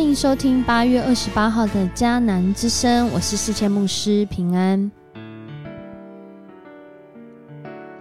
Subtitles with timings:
[0.00, 4.90] 欢迎收听八月二十八号的迦南之声，我是世谦牧师平安。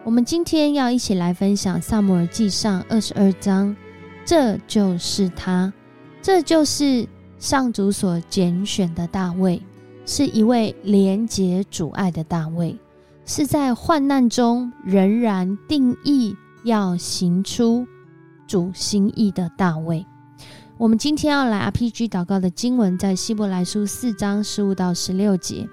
[0.05, 3.75] 我们今天要一起来分享萨姆尔记上二十二章，
[4.23, 5.73] 这就是他，
[6.21, 7.05] 这就是
[7.37, 9.61] 上主所拣选的大卫，
[10.05, 12.79] 是一位廉洁主爱的大卫，
[13.25, 17.85] 是在患难中仍然定义要行出
[18.47, 20.05] 主心意的大卫。
[20.79, 25.67] 我们今天要来 RPG 祷告的经文，在希伯来书四章十五到十六节。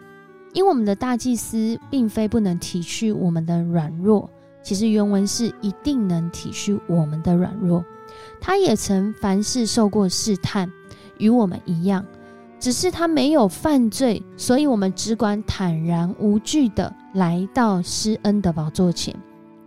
[0.52, 4.28] 因为我们的大祭司并非不能体恤我们的软弱，
[4.64, 7.84] 其实原文是一定能体恤我们的软弱。
[8.40, 10.68] 他也曾凡事受过试探，
[11.18, 12.04] 与我们一样，
[12.58, 19.14] 只是他没有犯罪，所以我们只管坦然无惧的来到施恩的宝座前，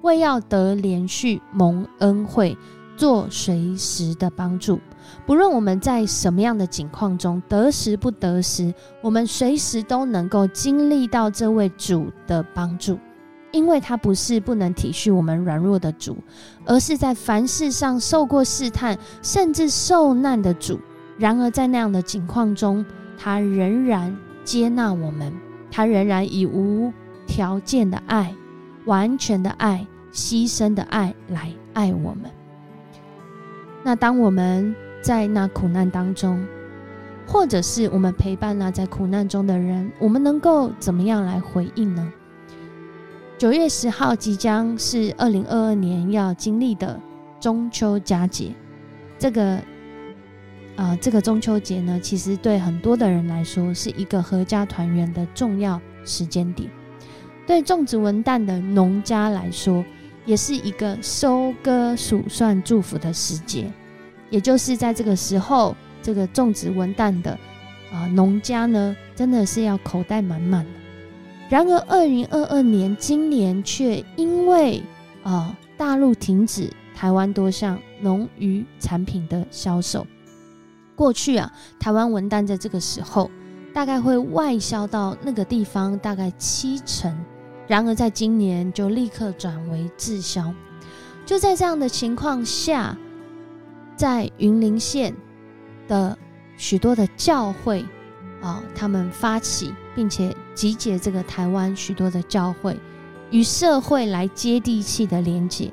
[0.01, 2.57] 为要得连续蒙恩惠，
[2.99, 4.77] 做随时的帮助。
[5.25, 12.99] 不论我们在什么样的境况中得时不得时，我们随时都能够经历到这位主的帮助，
[13.53, 16.17] 因为他不是不能体恤我们软弱的主，
[16.65, 20.77] 而是在凡事上受过试探，甚至受难的主。
[21.17, 22.85] 然而在那样的境况中，
[23.17, 25.33] 他仍然接纳我们，
[25.71, 26.91] 他仍然以无
[27.25, 28.35] 条件的爱、
[28.85, 32.29] 完全的爱、牺牲的爱来爱我们。
[33.83, 34.75] 那当我们。
[35.01, 36.45] 在那苦难当中，
[37.25, 42.11] 或者是我们陪伴那在苦难中的人，我们能够怎么样来回应呢？
[43.37, 46.99] 九月十号即将是二零二二年要经历的
[47.39, 48.51] 中秋佳节，
[49.17, 49.57] 这个
[50.75, 56.69] 啊，这个中秋节呢，其实对很多的人来说是一个合家团圆的重要时间点，
[57.47, 59.81] 对种植文旦的农家来说，
[60.25, 63.71] 也是一个收割数算祝福的时节。
[64.29, 67.31] 也就是在这个时候，这个种植文旦的
[67.91, 70.71] 啊农家呢，真的是要口袋满满的。
[71.49, 74.83] 然而，二零二二年今年却因为
[75.23, 80.05] 啊大陆停止台湾多项农渔产品的销售。
[80.95, 83.31] 过去啊，台湾文旦在这个时候
[83.73, 87.17] 大概会外销到那个地方大概七成，
[87.69, 90.53] 然而在今年就立刻转为滞销。
[91.25, 92.97] 就在这样的情况下。
[93.95, 95.13] 在云林县
[95.85, 96.17] 的
[96.55, 97.83] 许多的教会
[98.41, 102.79] 啊，他们发起并且集结这个台湾许多的教会
[103.29, 105.69] 与社会来接地气的连接，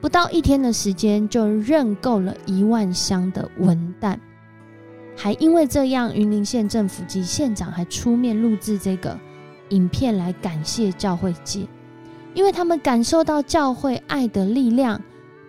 [0.00, 4.18] 不到一天的时间就认购了一万箱的文旦，
[5.16, 9.16] 还因为这样，云林县政府及县长还出面录制这个
[9.70, 11.66] 影片来感谢教会界，
[12.34, 15.00] 因为他们感受到教会爱的力量。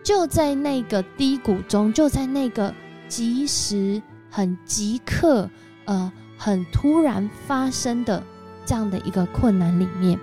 [0.03, 2.73] 就在那个低谷中，就在那个
[3.09, 5.50] 即时、很即刻、
[5.83, 8.23] 呃，很突然发生的
[8.66, 10.17] 这样的一个困难里面，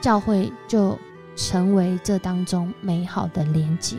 [0.00, 0.98] 教会就
[1.36, 3.96] 成为这当中美好的连接。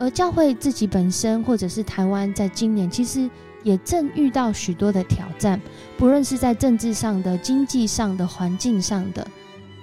[0.00, 3.30] 而教会自己本身，或者是台湾，在今年其实
[3.64, 5.60] 也正遇到许多的挑战，
[5.98, 9.26] 不论是在政治上的、经济上的、环境上的。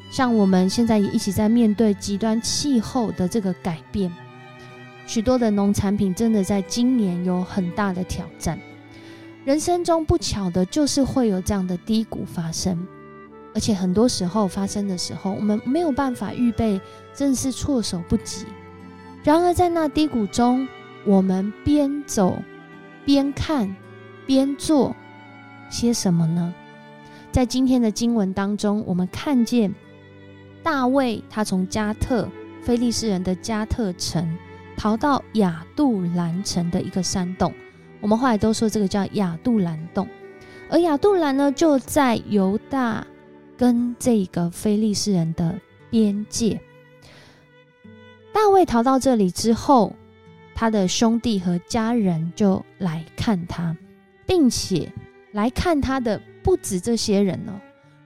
[0.09, 4.12] 像我们现在也一起在面对极端气候的这个改变，
[5.08, 8.59] 许多的农产品真的在今年有很大的挑战。
[9.44, 12.86] 人生中不巧的就是会有这样的低谷发生，
[13.56, 16.80] 而且很多时候发生的时候，我们没有办法预备，
[17.16, 18.46] 真是措手不及。
[19.24, 20.68] 然而在那低谷中，
[21.06, 22.38] 我们边走
[23.06, 23.76] 边看
[24.26, 24.96] 边做
[25.70, 26.54] 些什么呢？
[27.32, 29.74] 在今天的经文当中，我们看见。
[30.64, 32.30] 大卫他从加特
[32.62, 34.38] 菲利士人的加特城
[34.78, 37.52] 逃到亚杜兰城的一个山洞，
[38.00, 40.08] 我们后来都说这个叫亚杜兰洞，
[40.70, 43.08] 而亚杜兰呢就在犹大
[43.58, 46.62] 跟这个菲利士人的边界。
[48.32, 49.96] 大卫逃到这里之后，
[50.53, 53.76] 他的兄弟和家人就来看他，
[54.26, 54.92] 并且
[55.32, 57.53] 来看他的不止这些人哦。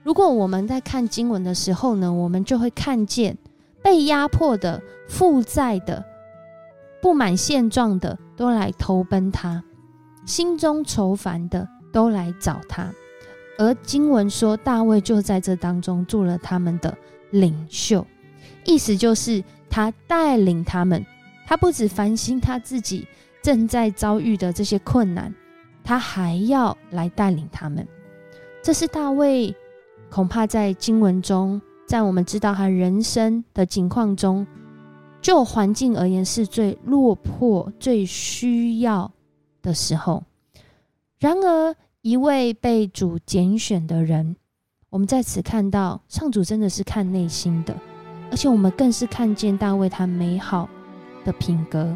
[0.02, 3.36] 如果我们在看经文的时候呢，我们就会看见
[3.82, 6.04] 被压迫的、负债的、
[7.02, 9.62] 不满现状的都来投奔他，
[10.24, 12.88] 心中愁烦的都来找他。
[13.58, 16.96] 而经文说，大卫就在这当中做了他们的
[17.30, 18.06] 领袖，
[18.64, 21.04] 意思就是他带领他们。
[21.46, 23.06] 他不止烦心他自己
[23.40, 25.32] 正在遭遇的这些困难，
[25.82, 27.86] 他还要来带领他们。
[28.62, 29.54] 这是大卫。
[30.08, 34.46] 恐怕在经文中，在我们知道他人生的境况中，
[35.20, 39.10] 就环境而言是最落魄、最需要
[39.60, 40.22] 的时候。
[41.18, 44.36] 然而，一位被主拣选的人，
[44.90, 47.74] 我们在此看到上主真的是看内心的，
[48.30, 50.68] 而且我们更是看见大卫他美好
[51.26, 51.94] 的品格，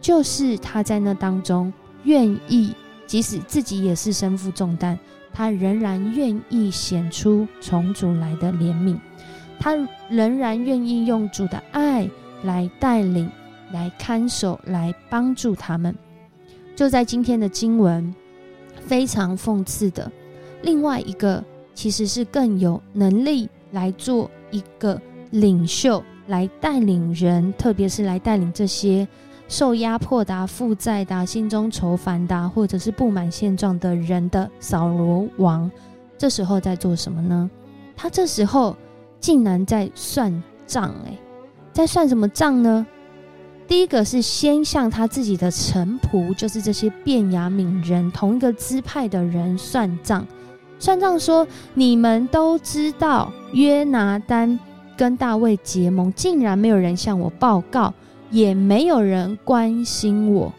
[0.00, 1.72] 就是他在那当中
[2.04, 2.72] 愿意，
[3.06, 4.96] 即使自己也是身负重担，
[5.32, 8.96] 他仍然愿意显出从主来的怜悯，
[9.58, 9.74] 他
[10.08, 12.08] 仍然愿意用主的爱
[12.44, 13.28] 来带领、
[13.72, 15.92] 来看守、来帮助他们。
[16.76, 18.14] 就在今天的经文。
[18.80, 20.10] 非常讽刺的，
[20.62, 21.44] 另外一个
[21.74, 24.98] 其实是更有能力来做一个
[25.30, 29.06] 领袖，来带领人，特别是来带领这些
[29.48, 35.70] 受压迫的、负债的、心中愁烦的，或者是不满现状的人的扫罗王。
[36.16, 37.50] 这时候在做什么呢？
[37.96, 38.76] 他这时候
[39.18, 41.18] 竟然在算账，哎，
[41.72, 42.86] 在算什么账呢？
[43.66, 50.26] 第一个是先向他自己的臣仆，就是这些便雅悯人同一个支派的人算账，
[50.78, 54.58] 算账说：你们都知道约拿丹
[54.98, 57.94] 跟大卫结盟，竟然没有人向我报告，
[58.32, 60.52] 也没有人关心我。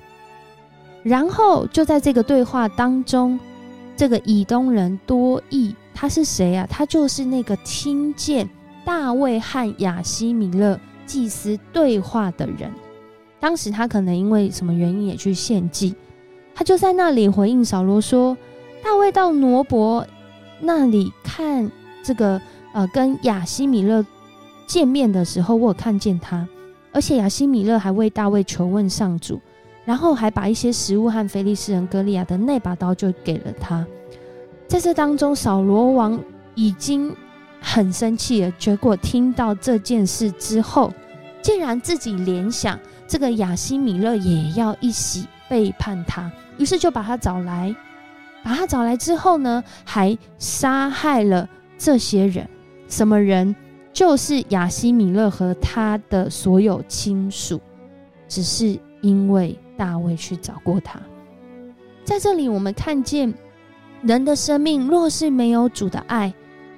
[1.03, 3.37] 然后就在这个对话当中，
[3.97, 6.65] 这个以东人多益，他是谁啊？
[6.69, 8.49] 他就是那个听见
[8.85, 12.71] 大卫和亚西米勒祭司对话的人。
[13.41, 15.95] 当时他可能因为什么原因也去献祭，
[16.55, 18.37] 他就在那里回应扫罗说
[18.81, 20.07] ：“大卫到挪伯
[20.61, 21.69] 那里看
[22.03, 22.41] 这个
[22.73, 24.05] 呃，跟亚西米勒
[24.69, 26.47] 见面的时候，我看见他，
[26.93, 29.41] 而且亚西米勒还为大卫求问上主，
[29.83, 33.83] 然后还把一些食物和菲利斯人歌利亚的那把刀就给了他。
[34.67, 36.21] 在这当中，扫罗王
[36.53, 37.11] 已经
[37.59, 40.93] 很生气了，结果听到这件事之后，
[41.41, 42.79] 竟然自己联想。”
[43.09, 47.75] 这个亚西米勒也要一起背叛他，于是就把他找来，
[48.43, 52.47] 把他找来之后呢，还杀害了这些人。
[52.87, 53.55] 什么人？
[53.99, 57.59] 就是亚西米勒和他的所有亲属，
[58.29, 60.97] 只是因为大卫去找过他。
[62.05, 63.33] 在这里，我们看见
[64.01, 66.33] 人的生命若是没有主的爱，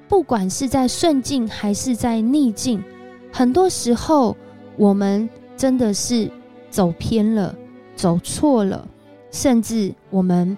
[0.07, 2.83] 不管是在顺境还是在逆境，
[3.31, 4.35] 很多时候
[4.75, 5.29] 我们。
[5.57, 6.27] 真的是
[6.71, 7.55] 走偏了，
[7.95, 8.87] 走错了，
[9.29, 10.57] 甚至我们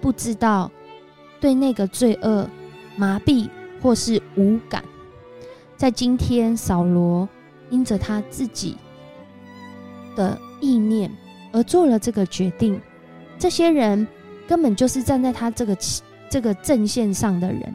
[0.00, 0.70] 不知道
[1.38, 2.48] 对那个罪恶
[2.96, 3.50] 麻痹
[3.82, 4.82] 或是无感。
[5.76, 7.28] 在今天，扫罗
[7.70, 8.76] 因着他自己
[10.16, 11.10] 的意念
[11.52, 12.80] 而做了这个决定。
[13.38, 14.06] 这些人
[14.46, 15.76] 根本就是站在他这个
[16.30, 17.74] 这个阵线上的人，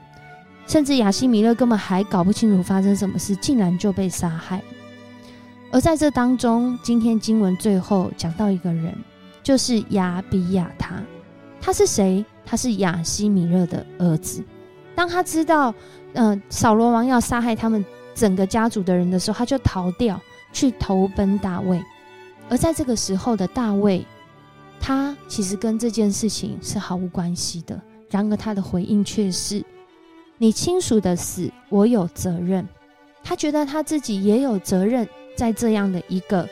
[0.66, 4.62] 甚至亚西米勒根本还搞不清楚发生什么事，竟然就被杀害。
[5.72, 8.96] 而在这当中，今天经文最后讲到一个人，
[9.44, 10.96] 就是亚比亚他。
[11.62, 12.26] 他是谁？
[12.46, 14.44] 他是亚西米勒的儿子。
[14.96, 15.74] 当他知道，
[16.14, 17.84] 嗯，扫罗王要杀害他们
[18.14, 20.20] 整个家族的人的时候，他就逃掉
[20.52, 21.84] 去投奔大卫。
[22.50, 24.06] 而在这个时候的大卫，
[24.80, 27.80] 他其实跟这件事情是毫无关系的。
[28.10, 29.64] 然而他的回应却是
[30.38, 32.68] ：“你亲属的死，我有责任。”
[33.24, 35.08] 他觉得他自己也有责任。
[35.36, 36.46] 在这样的一个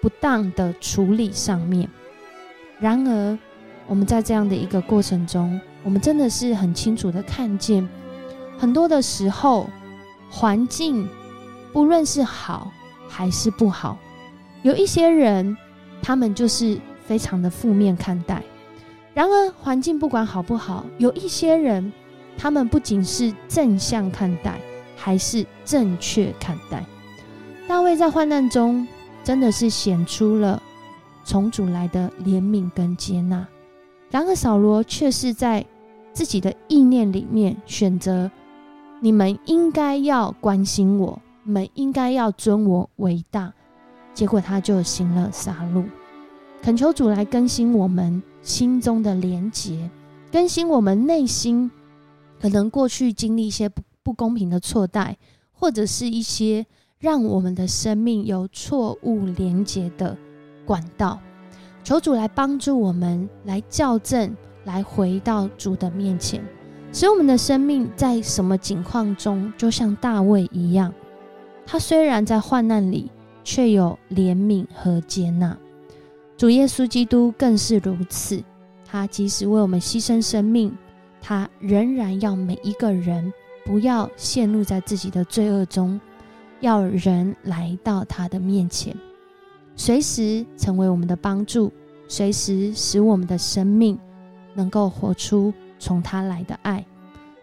[0.00, 1.88] 不当的处理上面，
[2.78, 3.36] 然而
[3.88, 7.88] 我们在这样的一个过程中，我们真的是很清楚的看见，
[8.58, 9.68] 很多的时候
[10.30, 11.08] 环境
[11.72, 12.70] 不论是好
[13.08, 13.98] 还是不好，
[14.62, 15.56] 有一些人
[16.02, 18.38] 他们就是非常的负面看待；
[19.12, 21.92] 然而环境不管好不好，有一些人
[22.36, 24.58] 他们不仅是正向看待，
[24.96, 26.84] 还是正确看待。
[27.68, 28.86] 大卫在患难中
[29.22, 30.62] 真的是显出了
[31.24, 33.46] 从主来的怜悯跟接纳，
[34.10, 35.64] 然而扫罗却是在
[36.12, 38.30] 自己的意念里面选择：
[39.04, 43.52] 你们应该要关心我，你们应该要尊我为大。
[44.14, 45.84] 结果他就行了杀戮。
[46.62, 49.90] 恳求主来更新我们心中的廉洁，
[50.32, 51.70] 更新我们内心
[52.40, 55.18] 可能过去经历一些不不公平的错待，
[55.52, 56.64] 或者是一些。
[57.00, 60.16] 让我们的生命有错误连接的
[60.64, 61.20] 管道，
[61.82, 64.34] 求主来帮助我们，来校正，
[64.64, 66.42] 来回到主的面前，
[66.94, 70.94] 使我们的生命在什么境况中，就像大卫一样，
[71.66, 73.10] 他虽然在患难里，
[73.42, 75.58] 却有怜悯和接纳。
[76.36, 78.40] 主耶稣基督更是如此，
[78.86, 80.72] 他即使为我们牺牲生命，
[81.20, 83.32] 他仍然要每一个人
[83.64, 86.00] 不要陷入在自己的罪恶中。
[86.60, 88.96] 要人来到他的面前，
[89.74, 91.72] 随时成为我们的帮助，
[92.06, 93.98] 随时使我们的生命
[94.54, 95.52] 能够活出
[95.84, 96.82] 从他来的爱，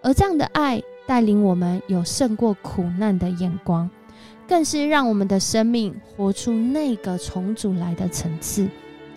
[0.01, 3.87] 而这样的爱带领我们有胜过苦难的眼光，
[4.47, 8.67] 更是让我们的生命活出那个从主来的层次。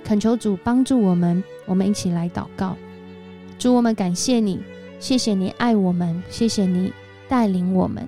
[0.04, 2.76] 恳求主帮助我们，我们一起来祷告。
[3.58, 4.62] 主，我们感谢你，
[5.00, 6.92] 谢谢你爱我们，谢谢你
[7.26, 8.06] 带领我们，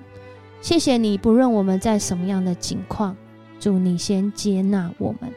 [0.61, 3.17] 谢谢你不论我们在什么样的境况，
[3.59, 5.31] 主你先接纳我们，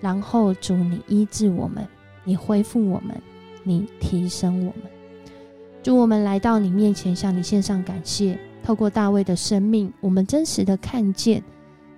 [0.00, 1.86] 然后主你医治我们，
[2.24, 3.14] 你恢复我们，
[3.62, 4.82] 你提升我们。
[5.82, 8.38] 主，我们来到你面前，向你献上感谢。
[8.62, 11.42] 透过大卫的生命，我们真实的看见，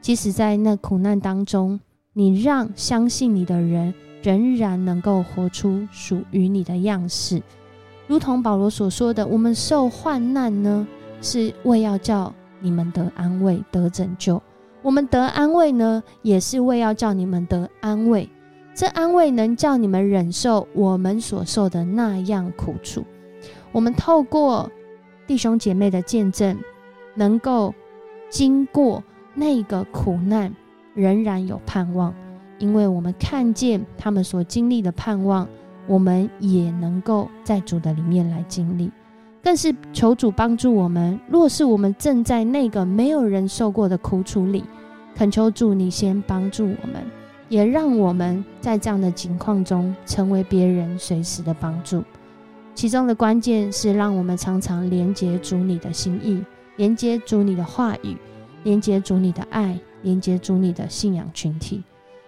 [0.01, 1.81] 即使在那苦难当中。
[2.15, 7.43] 你让相信你的人仍然能够活出属于你的样式，
[8.07, 10.87] 如同保罗所说的：“我们受患难呢，
[11.23, 14.39] 是为要叫你们得安慰、得拯救；
[14.83, 18.29] 我们得安慰呢，也是为要叫你们得安慰。
[18.75, 23.05] 这安慰能叫你们忍受我们所受的那样苦楚。
[23.71, 24.71] 我们透过
[25.27, 26.59] 弟兄姐妹的见证，
[27.15, 27.75] 能够
[28.31, 29.03] 经过
[29.35, 30.55] 那个苦难。”
[30.95, 32.15] 仍然有盼望，
[32.59, 35.49] 因为我们看见他们所经历的盼望，
[35.87, 38.93] 我们也能够在主的里面来经历。
[39.43, 41.19] 更是求主帮助我们。
[41.31, 44.63] 若是我们正在那个没有人受过的苦楚里，
[45.15, 47.03] 恳求主你先帮助我们，
[47.53, 52.03] 也让我们在这样的情况中成为别人随时的帮助。
[52.75, 56.43] 其中的关键是让我们常常连接主你的心意，
[56.77, 58.17] 连接主你的话语，
[58.65, 59.79] 连接主你的爱。
[60.05, 61.81] 连接主你的信仰群体，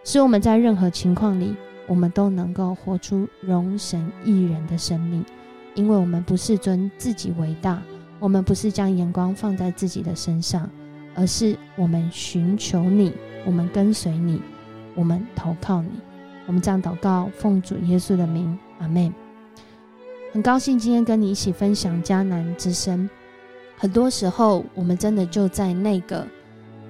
[0.05, 1.57] 使我们在任何情况里，
[1.89, 5.25] 我们都能够活出容神一人的生命。
[5.75, 7.83] 因为我们不是尊自己为大，
[8.21, 10.71] 我们不是将眼光放在自己的身上，
[11.17, 13.13] 而是我们寻求你，
[13.45, 14.41] 我们跟随你，
[14.95, 15.91] 我们投靠你。
[16.47, 19.13] 我们这样祷告，奉主耶稣的名，阿门。
[20.33, 23.09] 很高兴今天跟你一起分享迦南之声。
[23.77, 26.27] 很多时候，我们真的就在那个。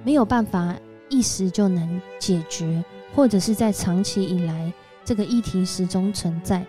[0.03, 0.75] 没有办法
[1.09, 2.83] 一时就能解决，
[3.15, 4.71] 或者是在长期以来
[5.03, 6.63] 这个议题始终存在。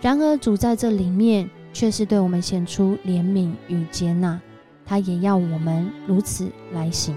[0.00, 4.40] 然而主在这里面却是对我们显出怜悯与接纳，
[4.86, 7.16] 他也要我们如此来行。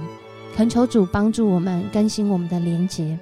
[0.56, 3.20] 恳求主帮助我们更新我们的连结，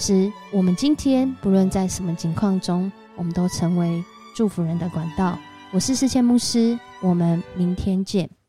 [0.00, 4.02] 使我们今天不论在什么情况中，我们都成为
[4.34, 5.38] 祝福人的管道。
[5.72, 8.39] 我是世谦牧师，我们明天见。